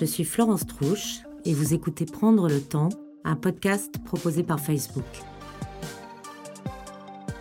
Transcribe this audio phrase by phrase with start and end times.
[0.00, 2.88] Je suis Florence Trouche et vous écoutez Prendre le temps,
[3.22, 5.04] un podcast proposé par Facebook.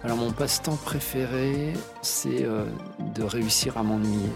[0.03, 2.65] Alors mon passe-temps préféré, c'est euh,
[3.15, 4.27] de réussir à m'ennuyer.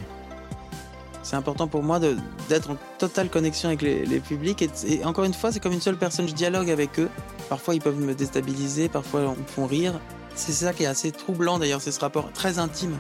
[1.22, 2.00] C'est important pour moi
[2.48, 4.62] d'être en totale connexion avec les, publics.
[4.88, 7.10] Et, encore une fois, c'est comme une seule personne, je dialogue avec eux.
[7.50, 10.00] Parfois, ils peuvent me déstabiliser, parfois, ils me font rire.
[10.34, 12.96] C'est ça qui est assez troublant d'ailleurs, c'est ce rapport très intime.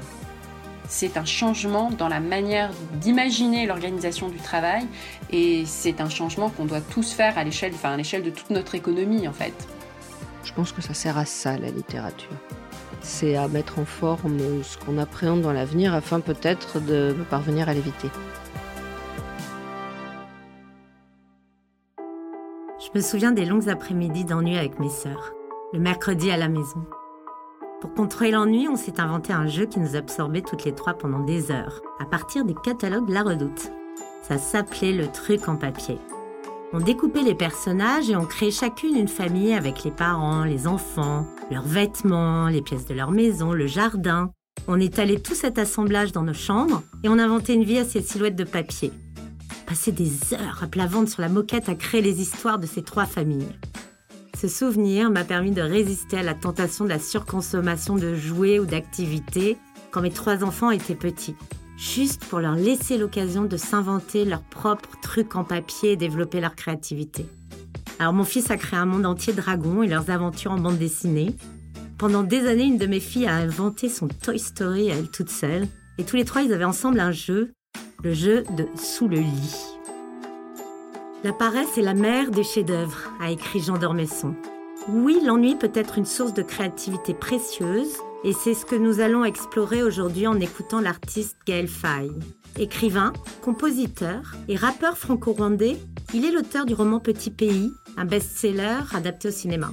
[0.96, 2.70] C'est un changement dans la manière
[3.02, 4.86] d'imaginer l'organisation du travail
[5.32, 8.52] et c'est un changement qu'on doit tous faire à l'échelle, enfin à l'échelle de toute
[8.52, 9.56] notre économie en fait.
[10.43, 12.29] Je pense que ça sert à ça la littérature.
[13.02, 17.74] C'est à mettre en forme ce qu'on appréhende dans l'avenir afin peut-être de parvenir à
[17.74, 18.10] l'éviter.
[21.97, 25.33] Je me souviens des longues après-midi d'ennui avec mes sœurs,
[25.74, 26.86] le mercredi à la maison.
[27.83, 31.19] Pour contrôler l'ennui, on s'est inventé un jeu qui nous absorbait toutes les trois pendant
[31.19, 33.73] des heures, à partir des catalogues La Redoute.
[34.22, 35.97] Ça s'appelait le truc en papier.
[36.72, 41.27] On découpait les personnages et on créait chacune une famille avec les parents, les enfants,
[41.52, 44.31] leurs vêtements, les pièces de leur maison, le jardin.
[44.69, 48.02] On étalait tout cet assemblage dans nos chambres et on inventait une vie à ces
[48.02, 48.93] silhouettes de papier.
[49.65, 52.81] Passer des heures à plat ventre sur la moquette à créer les histoires de ces
[52.81, 53.59] trois familles.
[54.44, 58.66] Ce souvenir m'a permis de résister à la tentation de la surconsommation de jouets ou
[58.66, 59.55] d'activités
[59.89, 61.38] quand mes trois enfants étaient petits,
[61.77, 66.55] juste pour leur laisser l'occasion de s'inventer leurs propres trucs en papier et développer leur
[66.55, 67.25] créativité.
[67.99, 71.38] Alors mon fils a créé un monde entier dragons et leurs aventures en bande dessinée.
[71.97, 75.30] Pendant des années, une de mes filles a inventé son Toy Story à elle toute
[75.30, 77.53] seule, et tous les trois, ils avaient ensemble un jeu,
[78.03, 79.72] le jeu de Sous le lit.
[81.23, 84.35] La paresse est la mère des chefs-d'œuvre, a écrit Jean d'Ormesson.
[84.89, 89.23] Oui, l'ennui peut être une source de créativité précieuse, et c'est ce que nous allons
[89.23, 92.11] explorer aujourd'hui en écoutant l'artiste Gaël Faye.
[92.59, 95.77] Écrivain, compositeur et rappeur franco-rwandais,
[96.13, 99.71] il est l'auteur du roman Petit Pays, un best-seller adapté au cinéma.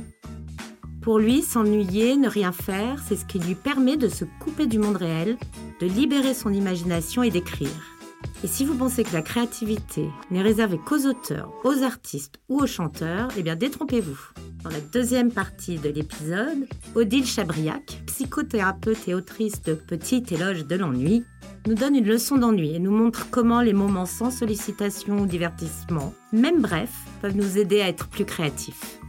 [1.02, 4.78] Pour lui, s'ennuyer, ne rien faire, c'est ce qui lui permet de se couper du
[4.78, 5.36] monde réel,
[5.80, 7.99] de libérer son imagination et d'écrire.
[8.42, 12.66] Et si vous pensez que la créativité n'est réservée qu'aux auteurs, aux artistes ou aux
[12.66, 14.18] chanteurs, eh bien détrompez-vous.
[14.64, 20.76] Dans la deuxième partie de l'épisode, Odile Chabriac, psychothérapeute et autrice de Petite éloge de
[20.76, 21.22] l'ennui,
[21.66, 26.14] nous donne une leçon d'ennui et nous montre comment les moments sans sollicitation ou divertissement,
[26.32, 26.90] même bref,
[27.20, 28.99] peuvent nous aider à être plus créatifs.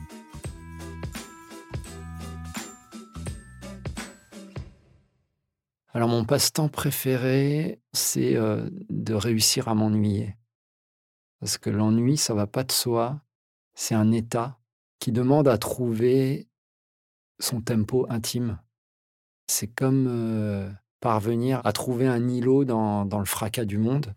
[5.94, 10.38] Alors mon passe-temps préféré, c'est de réussir à m'ennuyer.
[11.40, 13.22] Parce que l'ennui, ça va pas de soi.
[13.74, 14.60] C'est un état
[15.00, 16.48] qui demande à trouver
[17.40, 18.60] son tempo intime.
[19.48, 24.16] C'est comme parvenir à trouver un îlot dans, dans le fracas du monde.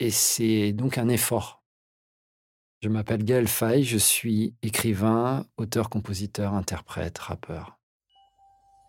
[0.00, 1.62] Et c'est donc un effort.
[2.82, 7.75] Je m'appelle Gaël Faye, je suis écrivain, auteur, compositeur, interprète, rappeur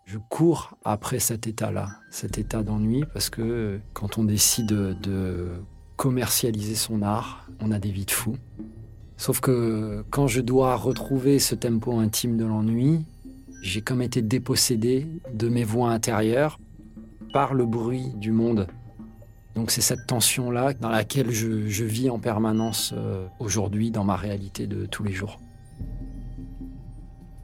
[0.08, 5.50] je cours après cet état-là, cet état d'ennui, parce que quand on décide de
[5.96, 8.34] commercialiser son art, on a des vies de fou.
[9.18, 13.04] Sauf que quand je dois retrouver ce tempo intime de l'ennui,
[13.60, 16.58] j'ai comme été dépossédé de mes voix intérieures
[17.34, 18.66] par le bruit du monde.
[19.56, 24.66] Donc c'est cette tension-là dans laquelle je, vis en permanence euh, aujourd'hui dans ma réalité
[24.66, 25.38] de tous les jours.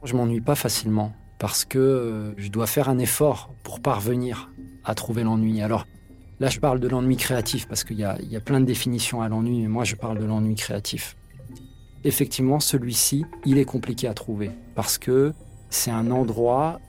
[0.03, 1.13] Je m'ennuie pas facilement
[1.45, 4.49] parce que euh, je dois faire un effort pour parvenir
[4.83, 5.61] à trouver l'ennui.
[5.61, 5.85] Alors
[6.39, 9.61] là, je parle de l'ennui créatif parce qu'il y, a plein de définitions à l'ennui,
[9.61, 11.15] mais moi, je parle de l'ennui créatif.
[12.03, 15.33] Effectivement, celui-ci, il est compliqué à trouver parce que
[15.69, 16.79] c'est un endroit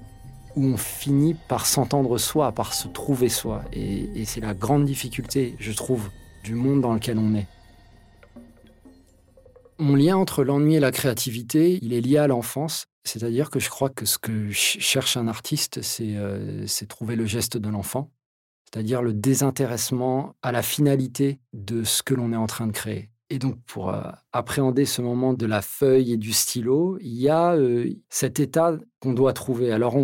[0.56, 3.62] où on finit par s'entendre soi, par se trouver soi.
[3.74, 6.08] Et, et c'est la grande difficulté, je trouve,
[6.44, 7.46] du monde dans lequel on est.
[9.78, 12.86] Mon lien entre l'ennui et la créativité, il est lié à l'enfance.
[13.06, 17.56] C'est-à-dire que je crois que ce que cherche un artiste, euh, c'est trouver le geste
[17.56, 18.10] de l'enfant,
[18.64, 23.10] c'est-à-dire le désintéressement à la finalité de ce que l'on est en train de créer.
[23.30, 27.28] Et donc, pour euh, appréhender ce moment de la feuille et du stylo, il y
[27.28, 29.70] a euh, cet état qu'on doit trouver.
[29.70, 29.96] Alors,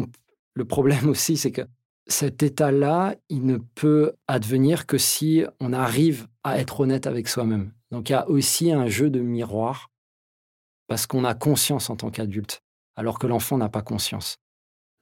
[0.55, 1.63] le problème aussi, c'est que
[2.07, 7.73] cet état-là, il ne peut advenir que si on arrive à être honnête avec soi-même.
[7.91, 9.91] Donc, il y a aussi un jeu de miroir
[10.87, 12.63] parce qu'on a conscience en tant qu'adulte
[12.97, 14.39] alors que l'enfant n'a pas conscience.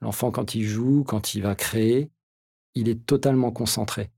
[0.01, 2.09] L'enfant, quand il joue, quand il va créer,
[2.73, 4.09] il est totalement concentré.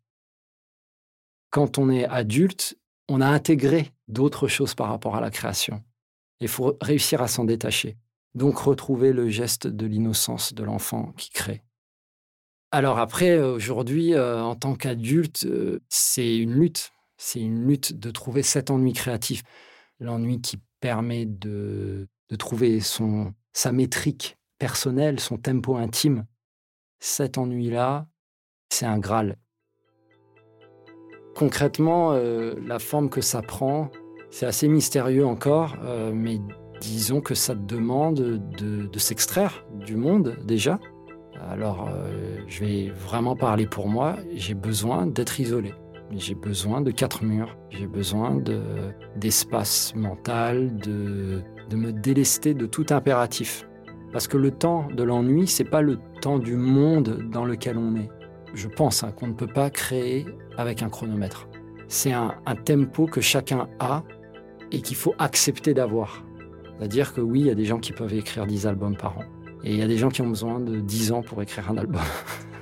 [1.49, 2.77] Quand on est adulte,
[3.09, 5.83] on a intégré d'autres choses par rapport à la création.
[6.39, 7.97] Il faut réussir à s'en détacher.
[8.33, 11.63] Donc retrouver le geste de l'innocence de l'enfant qui crée.
[12.71, 18.09] Alors après, aujourd'hui, euh, en tant qu'adulte, euh, c'est une lutte C'est une lutte de
[18.09, 19.43] trouver cet ennui créatif.
[19.99, 26.25] L'ennui qui permet de, de trouver son, sa métrique personnelle, son tempo intime.
[27.00, 28.07] Cet ennui-là,
[28.69, 29.38] c'est un Graal.
[31.35, 33.89] Concrètement, euh, la forme que ça prend,
[34.29, 36.39] c'est assez mystérieux encore, euh, mais
[36.79, 38.15] disons que ça demande
[38.57, 40.79] de, s'extraire du monde déjà.
[41.49, 44.15] Alors, euh, je vais vraiment parler pour moi.
[44.33, 45.73] J'ai besoin d'être isolé.
[46.15, 47.57] J'ai besoin de quatre murs.
[47.69, 48.42] J'ai besoin
[49.15, 51.42] d'espace mental, de,
[51.75, 53.68] me délester de tout impératif.
[54.12, 57.95] Parce que le temps de l'ennui, c'est pas le temps du monde dans lequel on
[57.95, 58.10] est.
[58.54, 61.48] Je pense hein, qu'on ne peut pas créer avec un chronomètre.
[61.88, 64.04] C'est un, un tempo que chacun a
[64.71, 66.24] et qu'il faut accepter d'avoir.
[66.77, 69.24] C'est-à-dire que oui, il y a des gens qui peuvent écrire 10 albums par an.
[69.63, 71.77] Et il y a des gens qui ont besoin de 10 ans pour écrire un
[71.77, 72.01] album.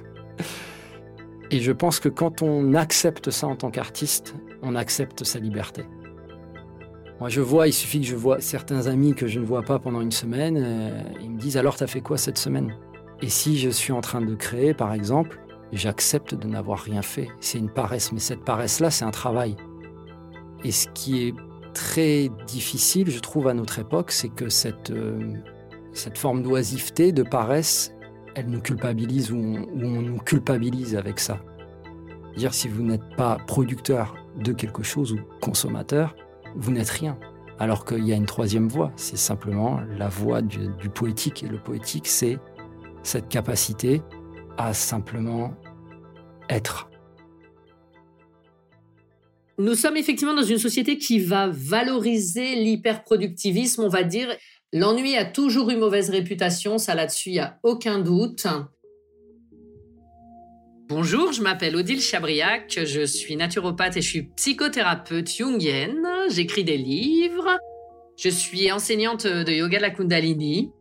[1.51, 5.83] et je pense que quand on accepte ça en tant qu'artiste, on accepte sa liberté.
[7.19, 9.77] Moi, je vois, il suffit que je vois certains amis que je ne vois pas
[9.77, 12.73] pendant une semaine, euh, ils me disent alors, t'as fait quoi cette semaine?
[13.21, 15.39] Et si je suis en train de créer, par exemple,
[15.73, 17.27] j'accepte de n'avoir rien fait.
[17.41, 19.55] C'est une paresse, mais cette paresse-là, c'est un travail.
[20.63, 21.35] Et ce qui est
[21.73, 25.33] très difficile, je trouve, à notre époque, c'est que cette, euh,
[25.93, 27.93] cette forme d'oisiveté, de paresse,
[28.35, 31.41] elle nous culpabilise ou on, nous culpabilise avec ça.
[32.35, 36.15] Dire si vous n'êtes pas producteur de quelque chose ou consommateur,
[36.55, 37.17] vous n'êtes rien.
[37.59, 41.43] Alors qu'il y a une troisième voie, c'est simplement la voie du, du poétique.
[41.43, 42.39] Et le poétique, c'est
[43.03, 44.01] cette capacité
[44.57, 45.53] à simplement
[46.49, 46.89] être.
[49.57, 54.35] Nous sommes effectivement dans une société qui va valoriser l'hyperproductivisme, on va dire.
[54.73, 58.47] L'ennui a toujours eu mauvaise réputation, ça là-dessus, il n'y a aucun doute.
[60.87, 66.07] Bonjour, je m'appelle Odile Chabriac, je suis naturopathe et je suis psychothérapeute jungienne.
[66.29, 67.57] J'écris des livres.
[68.17, 70.71] Je suis enseignante de yoga de la Kundalini.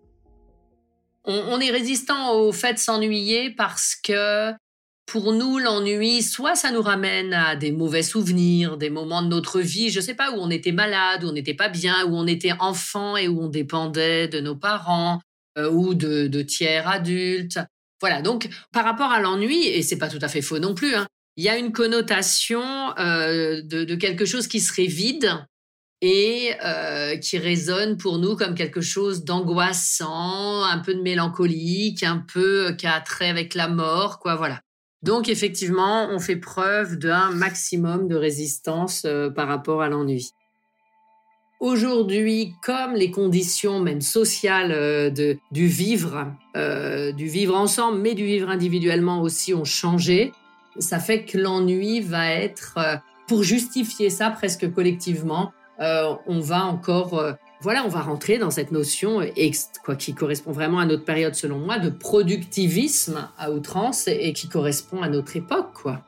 [1.24, 4.52] On, on est résistant au fait de s'ennuyer parce que
[5.10, 9.58] pour nous, l'ennui, soit ça nous ramène à des mauvais souvenirs, des moments de notre
[9.58, 12.14] vie, je ne sais pas, où on était malade, où on n'était pas bien, où
[12.14, 15.20] on était enfant et où on dépendait de nos parents
[15.58, 17.58] euh, ou de, tiers adultes.
[18.00, 20.94] Voilà, donc par rapport à l'ennui, et c'est pas tout à fait faux non plus,
[20.94, 22.62] hein, il y a une connotation
[23.00, 25.28] euh, de, quelque chose qui serait vide
[26.02, 32.24] et euh, qui résonne pour nous comme quelque chose d'angoissant, un peu de mélancolique, un
[32.32, 34.60] peu qui a trait avec la mort, quoi, voilà.
[35.02, 40.32] Donc effectivement, on fait preuve d'un maximum de résistance euh, par rapport à l'ennui.
[41.58, 46.26] Aujourd'hui, comme les conditions même sociales euh, du vivre,
[46.56, 50.32] euh, du vivre ensemble, mais du vivre individuellement aussi ont changé,
[50.78, 52.78] ça fait que l'ennui va être,
[53.26, 59.20] pour justifier ça presque collectivement, on va encore voilà, on va rentrer dans cette notion
[59.84, 64.48] quoi, qui correspond vraiment à notre période, selon moi, de productivisme à outrance et qui
[64.48, 66.02] correspond à notre époque, quoi.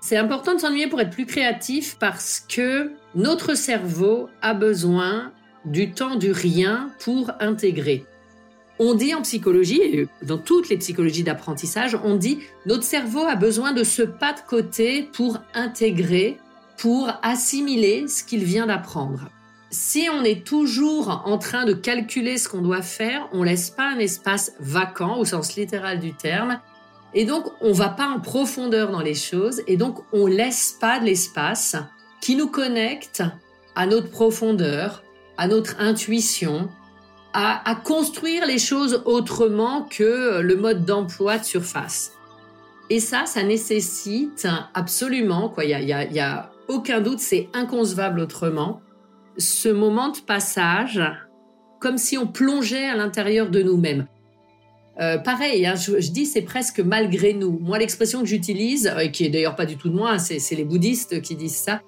[0.00, 5.32] C'est important de s'ennuyer pour être plus créatif parce que notre cerveau a besoin
[5.64, 8.04] du temps du rien pour intégrer.
[8.78, 13.34] On dit en psychologie, et dans toutes les psychologies d'apprentissage, on dit notre cerveau a
[13.34, 16.38] besoin de ce pas de côté pour intégrer,
[16.78, 19.28] pour assimiler ce qu'il vient d'apprendre
[19.70, 23.90] si on est toujours en train de calculer ce qu'on doit faire, on laisse pas
[23.90, 26.60] un espace vacant au sens littéral du terme.
[27.14, 29.62] Et donc, on va pas en profondeur dans les choses.
[29.66, 31.76] Et donc, on laisse pas de l'espace
[32.20, 33.22] qui nous connecte
[33.74, 35.02] à notre profondeur,
[35.36, 36.68] à notre intuition,
[37.32, 42.12] à, construire les choses autrement que le mode d'emploi de surface.
[42.88, 45.64] Et ça, ça nécessite absolument, quoi.
[45.64, 48.80] Il y a, y a aucun doute, c'est inconcevable autrement
[49.38, 51.00] ce moment de passage
[51.80, 54.06] comme si on plongeait à l'intérieur de nous-mêmes.
[54.98, 57.58] Euh, pareil, hein, je, dis c'est presque malgré nous.
[57.60, 60.64] Moi, l'expression que j'utilise, et qui est d'ailleurs pas du tout de moi, c'est les
[60.64, 61.82] bouddhistes qui disent ça,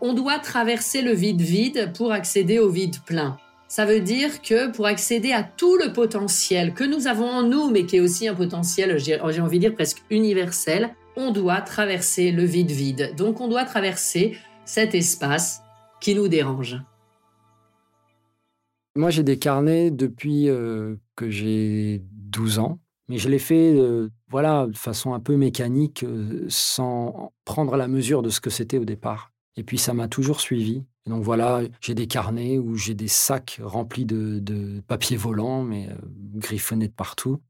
[0.00, 3.36] on doit traverser le vide vide pour accéder au vide plein.
[3.68, 7.70] Ça veut dire que pour accéder à tout le potentiel que nous avons en nous,
[7.70, 12.32] mais qui est aussi un potentiel, j'ai envie de dire presque universel, on doit traverser
[12.32, 13.14] le vide vide.
[13.14, 15.60] Donc on doit traverser cet espace
[16.00, 16.76] qui nous dérange?
[18.96, 24.10] Moi, j'ai des carnets depuis euh, que j'ai 12 ans, mais je l'ai fait euh,
[24.28, 28.78] voilà, de façon un peu mécanique, euh, sans prendre la mesure de ce que c'était
[28.78, 29.32] au départ.
[29.56, 30.84] Et puis, ça m'a toujours suivi.
[31.06, 35.88] donc voilà, j'ai des carnets où j'ai des sacs remplis de, de papier volant, mais
[36.34, 37.40] griffonnés de partout.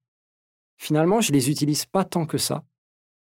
[0.79, 2.65] Finalement, je les utilise pas tant que ça.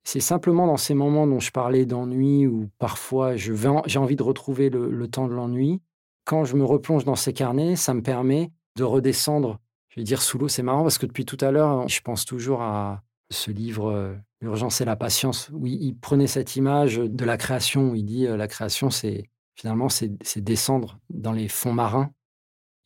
[0.05, 4.69] C'est simplement dans ces moments dont je parlais d'ennui, où parfois j'ai envie de retrouver
[4.71, 5.81] le, temps de l'ennui.
[6.25, 10.23] Quand je me replonge dans ces carnets, ça me permet de redescendre, je vais dire
[10.23, 10.49] sous l'eau.
[10.49, 14.15] C'est marrant parce que depuis tout à l'heure, je pense toujours à ce livre euh,
[14.45, 18.27] L'urgence et la patience, où il prenait cette image de la création, où il dit
[18.27, 22.11] euh, la création, c'est finalement c'est descendre dans les fonds marins.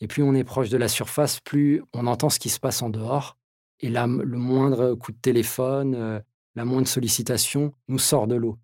[0.00, 2.80] Et plus on est proche de la surface, plus on entend ce qui se passe
[2.80, 3.36] en dehors.
[3.80, 6.20] Et là, le moindre coup de téléphone, euh,
[6.58, 8.58] la moindre sollicitation nous sort de l'eau.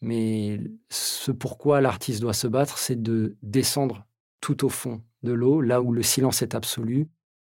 [0.00, 0.58] Mais
[0.88, 4.06] ce pourquoi l'artiste doit se battre, c'est de descendre
[4.40, 7.06] tout au fond de l'eau, là où le silence est absolu,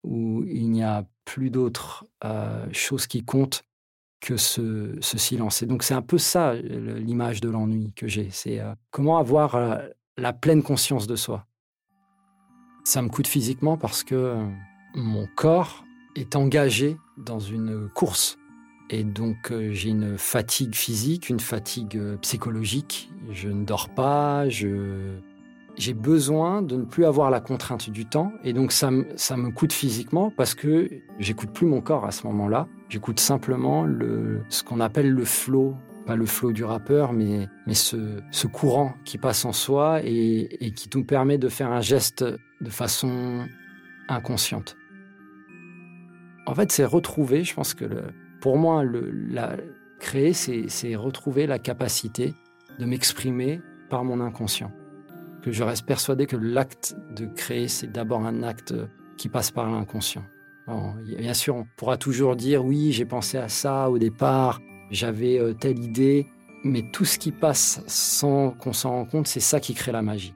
[0.05, 3.65] où il n'y a plus d'autre euh, chose qui compte
[4.21, 5.63] que ce, silence.
[5.63, 8.29] Et donc c'est un peu ça l'image de l'ennui que j'ai.
[8.31, 9.79] C'est euh, comment avoir euh,
[10.17, 11.47] la pleine conscience de soi.
[12.85, 14.37] Ça me coûte physiquement parce que
[14.95, 18.40] mon corps est engagé dans une course.
[18.93, 23.11] Et donc euh, j'ai une fatigue physique, une fatigue euh, psychologique.
[23.31, 25.15] Je ne dors pas, je...
[25.77, 28.33] j'ai besoin de ne plus avoir la contrainte du temps.
[28.43, 32.27] Et donc ça, ça me coûte physiquement parce que j'écoute plus mon corps à ce
[32.27, 32.67] moment-là.
[32.89, 35.77] J'écoute simplement le, ce qu'on appelle le flow.
[36.07, 40.49] Pas le flow du rappeur, mais, mais ce, ce courant qui passe en soi et,
[40.65, 43.47] et qui nous permet de faire un geste de façon
[44.09, 44.77] inconsciente.
[46.47, 48.03] En fait, c'est retrouver, je pense que le,
[48.41, 49.03] pour moi, le,
[49.99, 52.35] créer, c'est retrouver la capacité
[52.79, 54.73] de m'exprimer par mon inconscient.
[55.43, 58.75] Que je reste persuadé que l'acte de créer, c'est d'abord un acte
[59.17, 60.25] qui passe par l'inconscient.
[61.05, 65.53] bien sûr, on pourra toujours dire oui, j'ai pensé à ça au départ, j'avais euh,
[65.53, 66.27] telle idée,
[66.65, 70.03] mais tout ce qui passe sans qu'on s'en rende compte, c'est ça qui crée la
[70.03, 70.35] magie.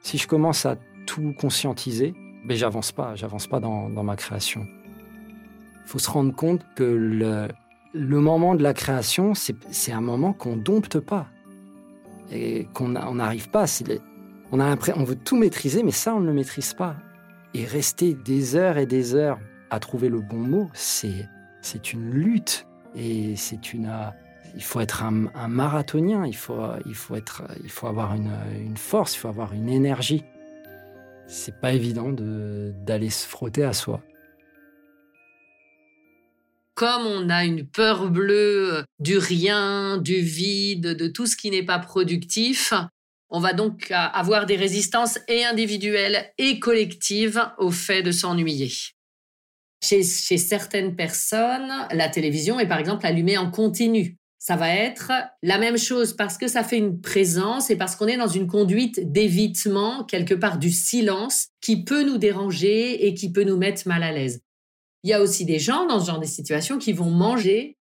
[0.00, 2.14] Si je commence à tout conscientiser,
[2.46, 4.66] ben j'avance pas, j'avance pas dans ma création.
[5.86, 10.98] Faut se rendre compte que le, moment de la création, c'est un moment qu'on dompte
[10.98, 11.28] pas
[12.32, 13.66] et qu'on n'arrive pas.
[14.50, 16.96] On, a on veut tout maîtriser, mais ça, on ne le maîtrise pas.
[17.54, 19.38] Et rester des heures et des heures
[19.70, 22.66] à trouver le bon mot, c'est une lutte.
[22.96, 23.90] Et c'est une.
[24.56, 28.76] Il faut être un, marathonien, il faut, il faut, être, il faut avoir une, une
[28.76, 30.24] force, il faut avoir une énergie.
[31.28, 34.00] C'est pas évident d'aller se frotter à soi
[36.76, 41.50] comme on a une peur bleue euh, du rien, du vide, de tout ce qui
[41.50, 42.72] n'est pas productif,
[43.30, 48.70] on va donc euh, avoir des résistances et individuelles et collectives au fait de s'ennuyer.
[49.82, 54.16] Chez, certaines personnes, la télévision est par exemple allumée en continu.
[54.38, 58.06] Ça va être la même chose parce que ça fait une présence et parce qu'on
[58.06, 63.32] est dans une conduite d'évitement, quelque part du silence, qui peut nous déranger et qui
[63.32, 64.40] peut nous mettre mal à l'aise.
[65.06, 67.76] Il y a aussi des gens dans ce genre de situations qui vont manger.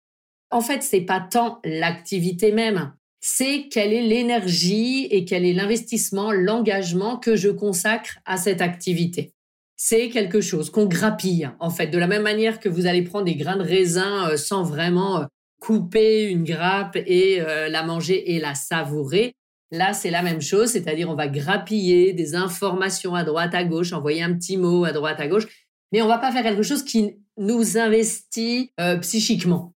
[0.50, 6.32] En fait, c'est pas tant l'activité même, c'est quelle est l'énergie et quel est l'investissement,
[6.32, 9.34] l'engagement que je consacre à cette activité.
[9.76, 13.26] C'est quelque chose qu'on grappille, en fait, de la même manière que vous allez prendre
[13.26, 15.24] des grains de raisin euh, sans vraiment euh,
[15.60, 19.34] couper une grappe et euh, la manger et la savourer.
[19.70, 23.92] Là, c'est la même chose, c'est-à-dire on va grappiller des informations à droite, à gauche,
[23.92, 25.46] envoyer un petit mot à droite, à gauche,
[25.92, 29.74] mais on va pas faire quelque chose qui nous investit euh, psychiquement.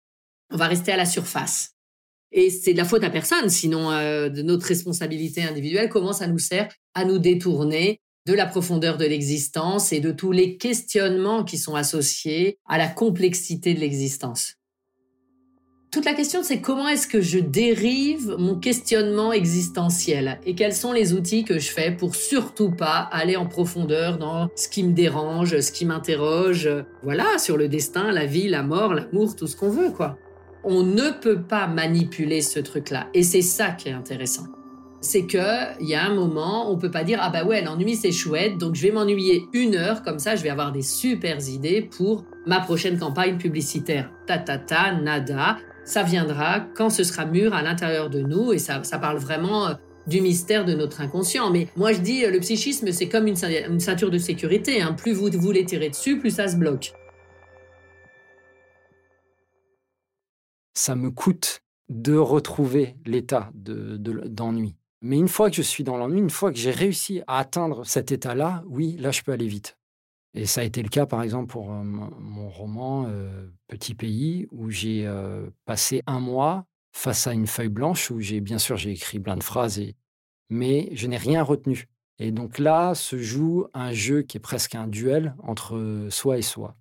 [0.50, 1.72] On va rester à la surface.
[2.32, 6.26] Et c'est de la faute à personne, sinon euh, de notre responsabilité individuelle, comment ça
[6.26, 11.44] nous sert à nous détourner de la profondeur de l'existence et de tous les questionnements
[11.44, 14.54] qui sont associés à la complexité de l'existence.
[15.94, 20.92] Toute la question, c'est comment est-ce que je dérive mon questionnement existentiel et quels sont
[20.92, 24.92] les outils que je fais pour surtout pas aller en profondeur dans ce qui me
[24.92, 26.68] dérange, ce qui m'interroge,
[27.04, 30.18] voilà, sur le destin, la vie, la mort, l'amour, tout ce qu'on veut, quoi.
[30.64, 34.46] On ne peut pas manipuler ce truc-là et c'est ça qui est intéressant.
[35.00, 37.94] C'est que il y a un moment, on peut pas dire ah bah ouais l'ennui
[37.94, 41.38] c'est chouette donc je vais m'ennuyer une heure comme ça je vais avoir des super
[41.46, 44.10] idées pour ma prochaine campagne publicitaire.
[44.26, 48.58] Ta ta ta nada ça viendra quand ce sera mûr à l'intérieur de nous et
[48.58, 49.74] ça, parle vraiment euh,
[50.06, 51.50] du mystère de notre inconscient.
[51.50, 54.80] Mais moi, je dis, euh, le psychisme, c'est comme une, ceinture de sécurité.
[54.80, 54.94] Hein.
[54.94, 56.92] Plus vous voulez tirer dessus, plus ça se bloque.
[60.74, 64.76] Ça me coûte de retrouver l'état d'ennui.
[65.02, 67.84] Mais une fois que je suis dans l'ennui, une fois que j'ai réussi à atteindre
[67.84, 69.76] cet état-là, oui, là, je peux aller vite.
[70.34, 74.46] Et ça a été le cas, par exemple, pour euh, mon roman euh, Petit pays,
[74.50, 78.76] où j'ai euh, passé un mois face à une feuille blanche, où j'ai bien sûr
[78.76, 79.80] j'ai écrit plein de phrases,
[80.48, 81.88] mais je n'ai rien retenu.
[82.20, 86.42] Et donc là se joue un jeu qui est presque un duel entre soi et
[86.42, 86.76] soi.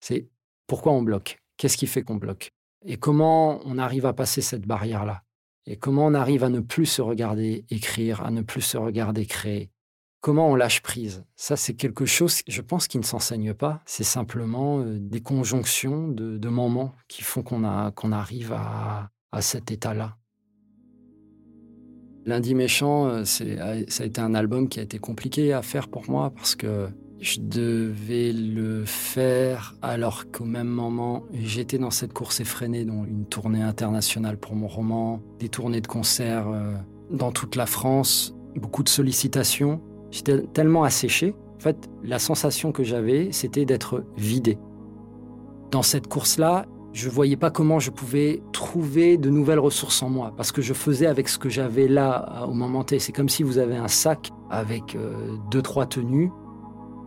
[0.00, 0.28] C'est
[0.68, 1.40] pourquoi on bloque?
[1.56, 2.52] Qu'est-ce qui fait qu'on bloque?
[2.84, 5.24] Et comment on arrive à passer cette barrière-là?
[5.66, 9.26] Et comment on arrive à ne plus se regarder écrire, à ne plus se regarder
[9.26, 9.71] créer?
[10.22, 13.82] Comment on lâche prise Ça, c'est quelque chose, je pense, qui ne s'enseigne pas.
[13.86, 19.10] C'est simplement euh, des conjonctions de, moments qui font qu'on arrive à,
[19.40, 20.16] cet état-là.
[22.24, 26.08] Lundi méchant, euh, ça a été un album qui a été compliqué à faire pour
[26.08, 26.88] moi parce que
[27.18, 33.26] je devais le faire alors qu'au même moment, j'étais dans cette course effrénée, dont une
[33.26, 36.74] tournée internationale pour mon roman, des tournées de concerts euh,
[37.10, 39.80] dans toute la France, beaucoup de sollicitations.
[40.12, 41.34] J'étais tellement asséché.
[41.56, 44.58] En fait, la sensation que j'avais, c'était d'être vidé.
[45.70, 50.10] Dans cette course-là, je ne voyais pas comment je pouvais trouver de nouvelles ressources en
[50.10, 52.98] moi, parce que je faisais avec ce que j'avais là au moment T.
[52.98, 56.30] C'est comme si vous avez un sac avec euh, deux, trois tenues,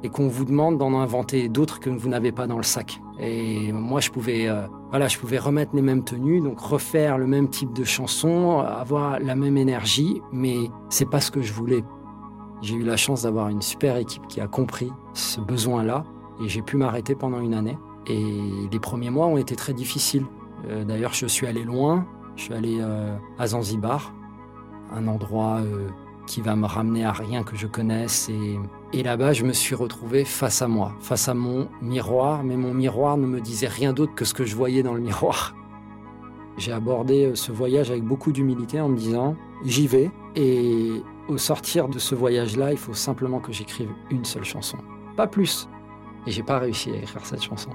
[0.03, 2.99] et qu'on vous demande d'en inventer d'autres que vous n'avez pas dans le sac.
[3.19, 7.27] Et moi, je pouvais, euh, voilà, je pouvais remettre les mêmes tenues, donc refaire le
[7.27, 11.83] même type de chanson, avoir la même énergie, mais c'est pas ce que je voulais.
[12.65, 16.03] J'ai eu la chance d'avoir une super équipe qui a compris ce besoin-là
[16.43, 17.77] et j'ai pu m'arrêter pendant une année.
[18.07, 18.25] Et
[18.71, 20.25] les premiers mois ont été très difficiles.
[20.67, 22.07] Euh, d'ailleurs, je suis allé loin.
[22.35, 24.15] Je suis allé euh, à Zanzibar,
[24.91, 25.89] un endroit euh,
[26.25, 28.29] qui va me ramener à rien que je connaisse.
[28.29, 28.57] Et,
[28.93, 32.73] et là-bas, je me suis retrouvé face à moi, face à mon miroir, mais mon
[32.73, 35.55] miroir ne me disait rien d'autre que ce que je voyais dans le miroir.
[36.57, 41.87] J'ai abordé ce voyage avec beaucoup d'humilité en me disant, j'y vais et au sortir
[41.87, 44.77] de ce voyage-là, il faut simplement que j'écrive une seule chanson,
[45.15, 45.67] pas plus.
[46.27, 47.69] Et j'ai pas réussi à écrire cette chanson.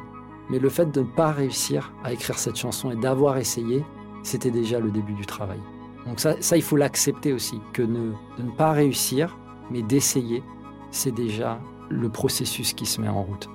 [0.48, 3.84] Mais le fait de ne pas réussir à écrire cette chanson et d'avoir essayé,
[4.22, 5.60] c'était déjà le début du travail.
[6.06, 9.38] Donc ça, ça il faut l'accepter aussi, que de ne pas réussir,
[9.70, 10.42] mais d'essayer,
[10.90, 13.48] c'est déjà le processus qui se met en route.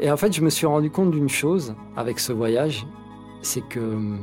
[0.00, 2.86] Et en fait, je me suis rendu compte d'une chose avec ce voyage,
[3.42, 4.20] c'est que hum,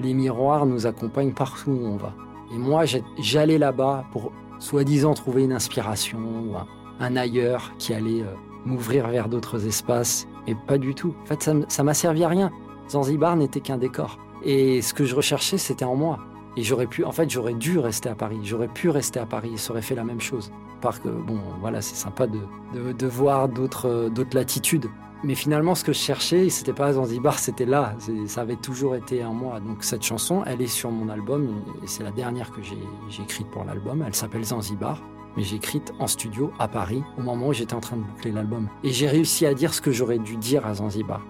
[0.00, 2.14] les miroirs nous accompagnent partout où on va.
[2.52, 2.84] Et moi,
[3.18, 6.54] j'allais là-bas pour soi-disant trouver une inspiration ou
[7.00, 10.26] un, ailleurs qui allait euh, m'ouvrir vers d'autres espaces.
[10.46, 11.14] Et pas du tout.
[11.22, 12.50] En fait, ça m'a servi à rien.
[12.90, 14.18] Zanzibar n'était qu'un décor.
[14.42, 16.18] Et ce que je recherchais, c'était en moi.
[16.56, 18.38] Et j'aurais pu, en fait, j'aurais dû rester à Paris.
[18.42, 20.52] J'aurais pu rester à Paris et ça aurait fait la même chose.
[20.80, 22.40] Par que, bon, voilà, c'est sympa de,
[22.74, 24.86] de, de voir d'autres latitudes.
[25.24, 27.96] Mais finalement, ce que je cherchais, c'était pas Zanzibar, c'était là.
[28.26, 29.58] Ça avait toujours été en moi.
[29.58, 33.50] Donc cette chanson, elle est sur mon album, et c'est la dernière que j'ai écrite
[33.50, 34.04] pour l'album.
[34.06, 35.02] Elle s'appelle Zanzibar,
[35.34, 38.32] mais j'ai écrite en studio à Paris, au moment où j'étais en train de boucler
[38.32, 38.68] l'album.
[38.82, 41.26] Et j'ai réussi à dire ce que j'aurais dû dire à Zanzibar.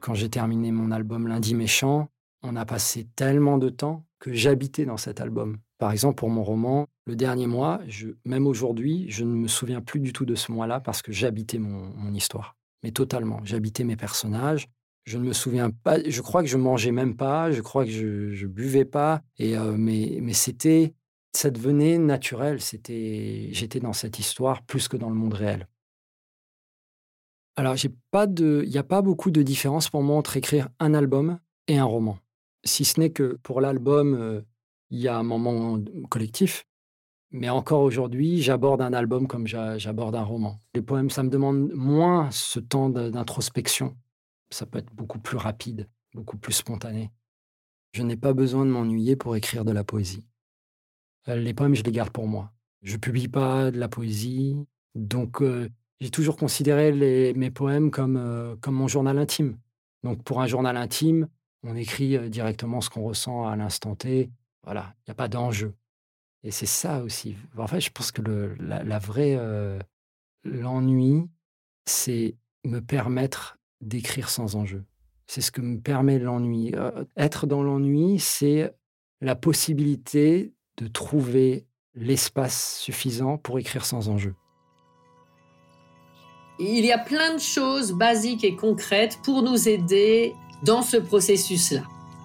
[0.00, 2.08] Quand j'ai terminé mon album Lundi Méchant,
[2.42, 5.58] on a passé tellement de temps que j'habitais dans cet album.
[5.84, 7.82] Par exemple, pour mon roman, le dernier mois,
[8.24, 11.58] même aujourd'hui, je ne me souviens plus du tout de ce mois-là parce que j'habitais
[11.58, 12.56] mon, histoire.
[12.82, 13.40] Mais totalement.
[13.44, 14.70] J'habitais mes personnages.
[15.04, 15.98] Je ne me souviens pas.
[16.02, 17.52] Je crois que je mangeais même pas.
[17.52, 19.20] Je crois que je, buvais pas.
[19.36, 20.94] Et euh, mais, mais c'était,
[21.34, 22.62] ça devenait naturel.
[22.62, 25.68] C'était, j'étais dans cette histoire plus que dans le monde réel.
[27.56, 30.94] Alors, j'ai pas il n'y a pas beaucoup de différence pour moi entre écrire un
[30.94, 32.16] album et un roman.
[32.64, 34.40] Si ce n'est que pour l'album, euh,
[34.90, 35.78] il y a un moment
[36.10, 36.66] collectif.
[37.30, 40.60] Mais encore aujourd'hui, j'aborde un album comme j'aborde un roman.
[40.74, 43.96] Les poèmes, ça me demande moins ce temps d'introspection.
[44.50, 47.10] Ça peut être beaucoup plus rapide, beaucoup plus spontané.
[47.92, 50.28] Je n'ai pas besoin de m'ennuyer pour écrire de la poésie.
[51.28, 52.52] Euh, les poèmes, je les garde pour moi.
[52.82, 54.56] Je publie pas de la poésie,
[54.94, 55.68] donc euh,
[56.00, 56.92] j'ai toujours considéré
[57.34, 59.58] mes poèmes euh, comme mon journal intime.
[60.04, 61.28] Donc pour un journal intime,
[61.62, 64.30] on écrit directement ce qu'on ressent à l'instant T,
[64.64, 65.74] voilà, il n'y a pas d'enjeu.
[66.42, 67.36] Et c'est ça aussi.
[67.56, 68.22] En fait, je pense que
[68.58, 69.36] la, vraie.
[69.36, 69.78] Euh,
[70.44, 71.28] l'ennui,
[71.86, 74.84] c'est me permettre d'écrire sans enjeu.
[75.26, 76.72] C'est ce que me permet l'ennui.
[76.74, 78.74] Euh, être dans l'ennui, c'est
[79.20, 84.34] la possibilité de trouver l'espace suffisant pour écrire sans enjeu.
[86.58, 91.82] Il y a plein de choses basiques et concrètes pour nous aider dans ce processus-là.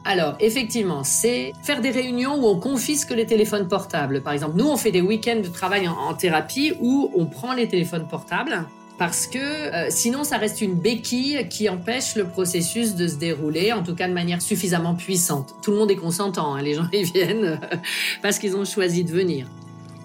[0.09, 4.23] Alors, effectivement, c'est faire des réunions où on confisque les téléphones portables.
[4.23, 7.67] Par exemple, nous, on fait des week-ends de travail en, thérapie où on prend les
[7.67, 8.65] téléphones portables
[8.97, 13.71] parce que euh, sinon, ça reste une béquille qui empêche le processus de se dérouler,
[13.71, 15.53] en tout cas de manière suffisamment puissante.
[15.61, 17.59] Tout le monde est consentant, hein, les gens y viennent
[18.23, 19.45] parce qu'ils ont choisi de venir.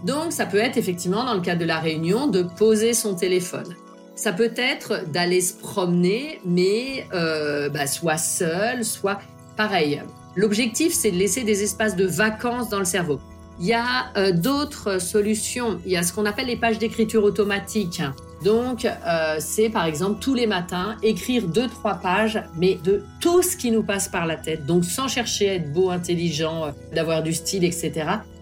[0.05, 3.75] Donc, ça peut être effectivement, dans le cadre de la réunion, de poser son téléphone.
[4.17, 9.19] Ça peut être d'aller se promener, mais euh, bah, soit seul, soit
[9.57, 10.03] Pareil,
[10.37, 13.21] l'objectif, c'est de laisser des espaces de vacances dans le cerveau.
[13.61, 15.79] Il y a euh, d'autres solutions.
[15.87, 18.03] Il y a ce qu'on appelle les pages d'écriture automatique.
[18.43, 23.43] Donc, euh, c'est par exemple tous les matins écrire deux, trois pages, mais de tout
[23.43, 24.67] ce qui nous passe par la tête.
[24.67, 27.93] Donc, sans chercher à être beau, intelligent, euh, d'avoir du style, etc.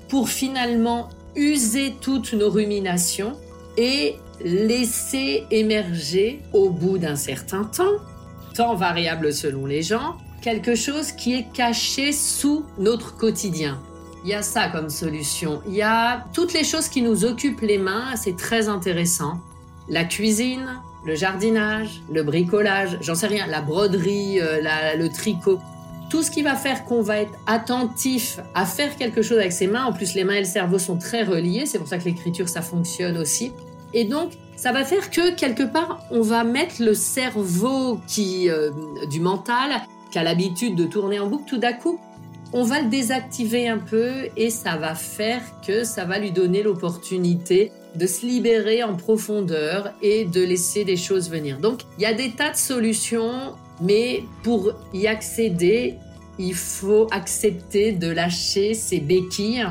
[0.08, 3.36] Pour finalement user toutes nos ruminations
[3.76, 7.98] et laisser émerger au bout d'un certain temps,
[8.54, 13.80] temps variable selon les gens, quelque chose qui est caché sous notre quotidien.
[14.24, 15.62] Il y a ça comme solution.
[15.66, 19.40] Il y a toutes les choses qui nous occupent les mains, c'est très intéressant
[19.88, 24.60] la cuisine, le jardinage, le bricolage, j'en sais rien, la broderie, euh,
[24.96, 25.58] le tricot.
[26.10, 29.66] Tout ce qui va faire qu'on va être attentif à faire quelque chose avec ses
[29.66, 29.84] mains.
[29.84, 31.64] En plus, les mains et le cerveau sont très reliés.
[31.66, 33.52] C'est pour ça que l'écriture, ça fonctionne aussi.
[33.94, 38.70] Et donc, ça va faire que quelque part, on va mettre le cerveau qui, euh,
[39.10, 39.70] du mental,
[40.12, 41.98] qui a l'habitude de tourner en boucle, tout d'un coup,
[42.52, 46.62] on va le désactiver un peu et ça va faire que ça va lui donner
[46.62, 51.58] l'opportunité de se libérer en profondeur et de laisser des choses venir.
[51.58, 55.96] Donc, il y a des tas de solutions, mais pour y accéder,
[56.38, 59.66] il faut accepter de lâcher ses béquilles,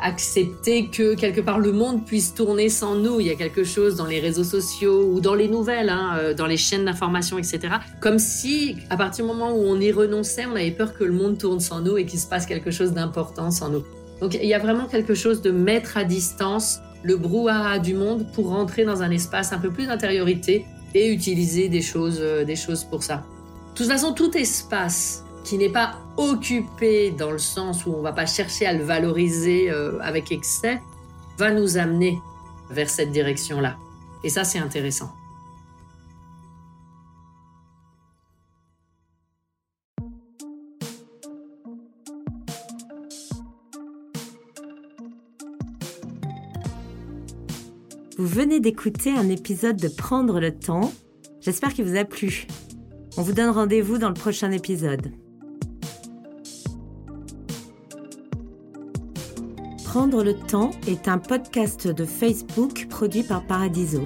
[0.00, 3.20] accepter que quelque part le monde puisse tourner sans nous.
[3.20, 6.34] Il y a quelque chose dans les réseaux sociaux ou dans les nouvelles, hein, euh,
[6.34, 7.60] dans les chaînes d'information, etc.
[8.00, 11.12] Comme si, à partir du moment où on y renonçait, on avait peur que le
[11.12, 13.84] monde tourne sans nous et qu'il se passe quelque chose d'important sans nous.
[14.20, 18.26] Donc il y a vraiment quelque chose de mettre à distance le brouhaha du monde
[18.32, 22.56] pour rentrer dans un espace un peu plus d'intériorité et utiliser des choses, euh, des
[22.56, 23.24] choses pour ça.
[23.72, 28.12] De toute façon, tout espace qui n'est pas occupé dans le sens où on va
[28.12, 30.78] pas chercher à le valoriser euh, avec excès
[31.38, 32.20] va nous amener
[32.68, 33.78] vers cette direction-là.
[34.24, 35.10] Et ça, c'est intéressant.
[48.18, 50.92] Vous venez d'écouter un épisode de Prendre le temps.
[51.40, 52.46] J'espère qu'il vous a plu.
[53.16, 55.10] On vous donne rendez-vous dans le prochain épisode.
[59.98, 64.04] Prendre le temps est un podcast de Facebook produit par Paradiso.